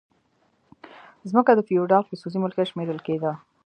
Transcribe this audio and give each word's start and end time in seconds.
ځمکه 1.29 1.51
د 1.55 1.59
فیوډال 1.67 2.03
خصوصي 2.09 2.37
ملکیت 2.43 2.67
شمیرل 2.71 2.99
کیده. 3.07 3.31